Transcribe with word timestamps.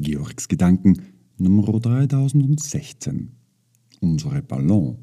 Georgs 0.00 0.48
Gedanken 0.48 1.02
Nummer 1.36 1.78
3016. 1.78 3.32
Unsere 4.00 4.40
Ballon. 4.40 4.96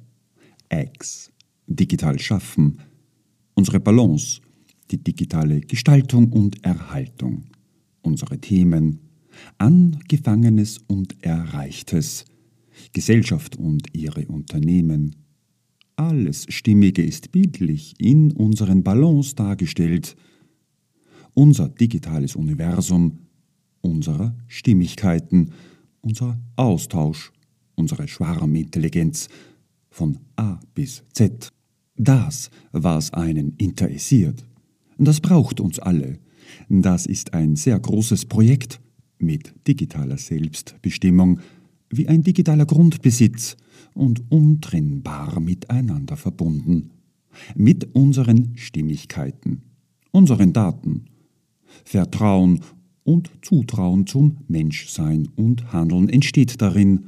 X. 0.71 1.31
Digital 1.67 2.17
schaffen. 2.17 2.79
Unsere 3.53 3.79
Balance. 3.79 4.41
Die 4.89 4.97
digitale 4.97 5.61
Gestaltung 5.61 6.31
und 6.33 6.63
Erhaltung. 6.65 7.43
Unsere 8.01 8.39
Themen. 8.39 8.99
Angefangenes 9.59 10.79
und 10.87 11.23
Erreichtes. 11.23 12.25
Gesellschaft 12.91 13.55
und 13.55 13.95
ihre 13.95 14.25
Unternehmen. 14.25 15.15
Alles 15.95 16.47
Stimmige 16.49 17.03
ist 17.03 17.31
bildlich 17.31 17.93
in 17.99 18.31
unseren 18.31 18.81
Ballons 18.81 19.35
dargestellt. 19.35 20.15
Unser 21.35 21.69
digitales 21.69 22.35
Universum 22.35 23.26
unserer 23.81 24.35
Stimmigkeiten, 24.47 25.51
unser 26.01 26.39
Austausch, 26.55 27.31
unsere 27.75 28.07
Schwarmintelligenz 28.07 29.29
von 29.89 30.19
A 30.35 30.59
bis 30.73 31.03
Z. 31.13 31.51
Das, 31.95 32.49
was 32.71 33.13
einen 33.13 33.55
interessiert. 33.57 34.45
Das 34.97 35.19
braucht 35.19 35.59
uns 35.59 35.79
alle. 35.79 36.19
Das 36.69 37.05
ist 37.05 37.33
ein 37.33 37.55
sehr 37.55 37.79
großes 37.79 38.25
Projekt 38.25 38.79
mit 39.19 39.53
digitaler 39.67 40.17
Selbstbestimmung, 40.17 41.39
wie 41.89 42.07
ein 42.07 42.21
digitaler 42.21 42.65
Grundbesitz 42.65 43.57
und 43.93 44.23
untrennbar 44.31 45.39
miteinander 45.39 46.17
verbunden. 46.17 46.91
Mit 47.55 47.95
unseren 47.95 48.57
Stimmigkeiten, 48.57 49.61
unseren 50.11 50.53
Daten. 50.53 51.05
Vertrauen 51.83 52.61
und 53.07 53.31
Zutrauen 53.41 54.05
zum 54.05 54.39
Menschsein 54.49 55.29
und 55.37 55.71
Handeln 55.71 56.09
entsteht 56.09 56.61
darin, 56.61 57.05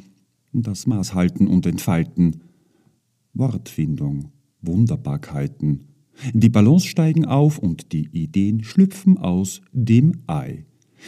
das 0.54 0.88
Maßhalten 0.88 1.46
und 1.48 1.66
Entfalten, 1.66 2.38
Wortfindung, 3.34 4.32
Wunderbarkeiten. 4.62 5.82
Die 6.34 6.48
Ballons 6.48 6.86
steigen 6.86 7.26
auf 7.26 7.60
und 7.60 7.92
die 7.92 8.08
Ideen 8.14 8.64
schlüpfen 8.64 9.18
aus 9.18 9.62
dem 9.74 10.14
Ei, 10.26 10.66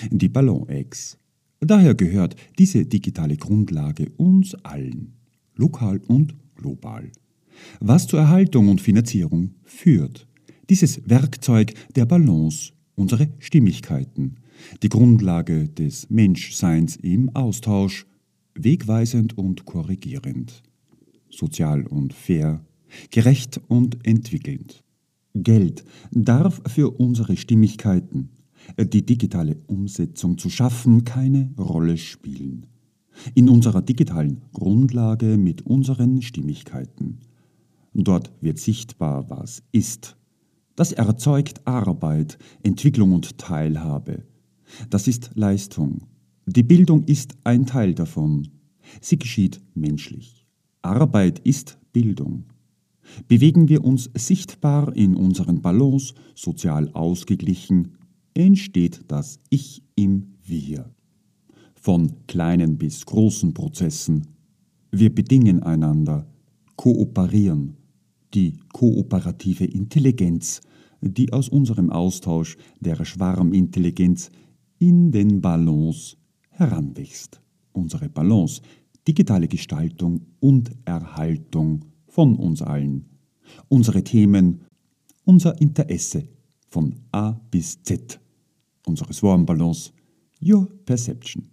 die 0.10 0.28
Ballon-Eggs. 0.28 1.18
Daher 1.62 1.96
gehört 1.96 2.36
diese 2.60 2.86
digitale 2.86 3.38
Grundlage 3.38 4.12
uns 4.18 4.56
allen, 4.56 5.14
lokal 5.56 6.02
und 6.08 6.36
global. 6.56 7.10
Was 7.80 8.08
zur 8.08 8.20
Erhaltung 8.20 8.68
und 8.68 8.82
Finanzierung 8.82 9.52
führt. 9.64 10.28
Dieses 10.70 11.02
Werkzeug 11.10 11.74
der 11.96 12.06
Balance, 12.06 12.74
unsere 12.96 13.30
Stimmigkeiten, 13.40 14.36
die 14.84 14.90
Grundlage 14.90 15.70
des 15.70 16.10
Menschseins 16.10 16.96
im 16.96 17.30
Austausch, 17.36 18.06
wegweisend 18.56 19.38
und 19.38 19.66
korrigierend, 19.66 20.64
sozial 21.30 21.88
und 21.88 22.14
fair, 22.14 22.66
gerecht 23.10 23.62
und 23.68 24.06
entwickelnd. 24.06 24.84
Geld 25.34 25.86
darf 26.12 26.62
für 26.68 27.00
unsere 27.00 27.38
Stimmigkeiten, 27.38 28.30
die 28.78 29.06
digitale 29.06 29.58
Umsetzung 29.68 30.38
zu 30.38 30.50
schaffen, 30.50 31.04
keine 31.06 31.52
Rolle 31.58 31.98
spielen. 31.98 32.68
In 33.34 33.50
unserer 33.50 33.82
digitalen 33.82 34.42
Grundlage 34.54 35.38
mit 35.38 35.66
unseren 35.66 36.22
Stimmigkeiten. 36.22 37.20
Dort 37.94 38.32
wird 38.42 38.58
sichtbar, 38.58 39.30
was 39.30 39.64
ist. 39.72 40.18
Das 40.76 40.94
erzeugt 40.94 41.68
Arbeit, 41.68 42.38
Entwicklung 42.64 43.14
und 43.14 43.38
Teilhabe. 43.38 44.24
Das 44.90 45.08
ist 45.08 45.32
Leistung. 45.36 46.04
Die 46.46 46.64
Bildung 46.64 47.04
ist 47.06 47.36
ein 47.44 47.66
Teil 47.66 47.94
davon. 47.94 48.48
Sie 49.00 49.18
geschieht 49.18 49.62
menschlich. 49.74 50.46
Arbeit 50.82 51.40
ist 51.40 51.78
Bildung. 51.94 52.46
Bewegen 53.28 53.70
wir 53.70 53.84
uns 53.84 54.10
sichtbar 54.16 54.96
in 54.96 55.16
unseren 55.16 55.62
Ballons, 55.62 56.14
sozial 56.36 56.90
ausgeglichen, 56.94 57.96
entsteht 58.34 59.02
das 59.08 59.40
Ich 59.50 59.84
im 59.96 60.36
Wir. 60.44 60.90
Von 61.76 62.14
kleinen 62.28 62.78
bis 62.78 63.06
großen 63.06 63.54
Prozessen. 63.54 64.28
Wir 64.92 65.14
bedingen 65.14 65.64
einander, 65.64 66.28
kooperieren. 66.76 67.78
Die 68.34 68.58
kooperative 68.72 69.66
Intelligenz, 69.66 70.62
die 71.02 71.34
aus 71.34 71.50
unserem 71.50 71.90
Austausch 71.90 72.58
der 72.80 73.04
Schwarmintelligenz 73.04 74.32
in 74.82 75.12
den 75.12 75.40
Ballons 75.42 76.18
heranwächst. 76.50 77.40
Unsere 77.72 78.10
Balance, 78.10 78.62
digitale 79.08 79.48
Gestaltung 79.48 80.22
und 80.40 80.72
Erhaltung 80.86 81.86
von 82.08 82.36
uns 82.36 82.64
allen. 82.64 83.06
Unsere 83.70 84.04
Themen, 84.04 84.62
unser 85.24 85.62
Interesse 85.62 86.28
von 86.68 86.96
A 87.12 87.34
bis 87.52 87.84
Z. 87.84 88.20
Unsere 88.88 89.14
Swarm 89.14 89.46
Balance, 89.46 89.92
Your 90.42 90.68
Perception. 90.84 91.51